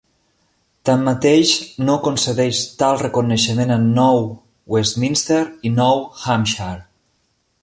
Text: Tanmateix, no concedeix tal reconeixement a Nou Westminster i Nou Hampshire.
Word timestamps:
Tanmateix, 0.89 1.51
no 1.89 1.97
concedeix 2.07 2.63
tal 2.81 2.99
reconeixement 3.03 3.75
a 3.77 3.79
Nou 3.85 4.25
Westminster 4.77 5.43
i 5.71 5.77
Nou 5.79 6.07
Hampshire. 6.25 6.87